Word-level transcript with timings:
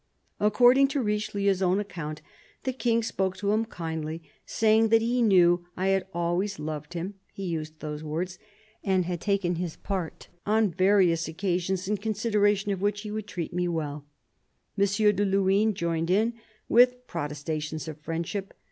According 0.39 0.87
to 0.89 1.01
Richelieu's 1.03 1.61
own 1.61 1.79
account, 1.79 2.23
the 2.63 2.73
King 2.73 3.03
spoke 3.03 3.37
to 3.37 3.51
him 3.51 3.65
kindly 3.65 4.23
—"saying 4.47 4.87
that 4.89 5.03
he 5.03 5.21
knew 5.21 5.67
I 5.77 5.89
had 5.89 6.07
always 6.11 6.57
loved 6.57 6.95
him 6.95 7.19
(he 7.33 7.43
used 7.45 7.79
those 7.81 8.03
words) 8.03 8.39
and 8.83 9.05
had 9.05 9.21
taken 9.21 9.57
his 9.57 9.75
part 9.75 10.29
on 10.43 10.71
various 10.73 11.27
occasions, 11.27 11.87
in 11.87 11.97
consideration 11.97 12.71
of 12.71 12.81
which 12.81 13.01
he 13.01 13.11
would 13.11 13.27
treat 13.27 13.53
me 13.53 13.67
well." 13.67 14.03
M. 14.75 14.85
de 14.87 15.23
Luynes 15.23 15.75
joined 15.75 16.09
in, 16.09 16.33
with 16.67 17.05
protestations 17.05 17.87
of 17.87 18.01
friend 18.01 18.25
ship. 18.25 18.55